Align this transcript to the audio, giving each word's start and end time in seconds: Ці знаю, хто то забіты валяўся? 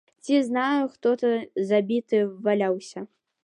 Ці 0.23 0.37
знаю, 0.45 0.87
хто 0.93 1.11
то 1.23 1.29
забіты 1.73 2.25
валяўся? 2.49 3.09